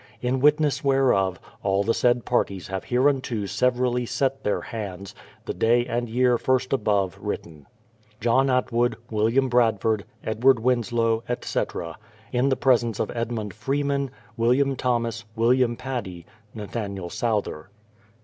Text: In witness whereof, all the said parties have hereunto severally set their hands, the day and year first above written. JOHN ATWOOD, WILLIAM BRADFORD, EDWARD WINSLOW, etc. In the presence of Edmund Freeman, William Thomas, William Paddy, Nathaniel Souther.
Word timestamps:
In 0.19 0.39
witness 0.39 0.83
whereof, 0.83 1.39
all 1.61 1.83
the 1.83 1.93
said 1.93 2.25
parties 2.25 2.69
have 2.69 2.85
hereunto 2.85 3.45
severally 3.45 4.07
set 4.07 4.43
their 4.43 4.61
hands, 4.61 5.13
the 5.45 5.53
day 5.53 5.85
and 5.85 6.09
year 6.09 6.39
first 6.39 6.73
above 6.73 7.19
written. 7.21 7.67
JOHN 8.19 8.49
ATWOOD, 8.49 8.95
WILLIAM 9.11 9.47
BRADFORD, 9.49 10.05
EDWARD 10.25 10.59
WINSLOW, 10.59 11.21
etc. 11.29 11.99
In 12.31 12.49
the 12.49 12.55
presence 12.57 12.99
of 12.99 13.11
Edmund 13.13 13.53
Freeman, 13.53 14.09
William 14.35 14.75
Thomas, 14.75 15.23
William 15.35 15.75
Paddy, 15.77 16.25
Nathaniel 16.55 17.11
Souther. 17.11 17.69